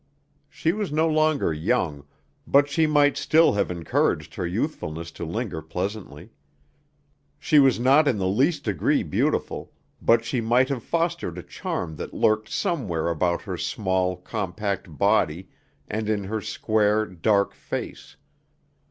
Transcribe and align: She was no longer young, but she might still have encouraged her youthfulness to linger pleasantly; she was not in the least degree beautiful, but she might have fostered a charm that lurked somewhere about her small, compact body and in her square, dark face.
She 0.49 0.71
was 0.71 0.91
no 0.91 1.07
longer 1.07 1.53
young, 1.53 2.05
but 2.47 2.67
she 2.67 2.87
might 2.87 3.17
still 3.17 3.53
have 3.53 3.69
encouraged 3.69 4.33
her 4.33 4.47
youthfulness 4.47 5.11
to 5.11 5.25
linger 5.25 5.61
pleasantly; 5.61 6.31
she 7.37 7.59
was 7.59 7.79
not 7.79 8.07
in 8.07 8.17
the 8.17 8.27
least 8.27 8.63
degree 8.63 9.03
beautiful, 9.03 9.71
but 10.01 10.25
she 10.25 10.41
might 10.41 10.69
have 10.69 10.81
fostered 10.81 11.37
a 11.37 11.43
charm 11.43 11.97
that 11.97 12.15
lurked 12.15 12.49
somewhere 12.49 13.09
about 13.09 13.43
her 13.43 13.57
small, 13.57 14.15
compact 14.17 14.97
body 14.97 15.49
and 15.87 16.09
in 16.09 16.23
her 16.23 16.41
square, 16.41 17.05
dark 17.05 17.53
face. 17.53 18.15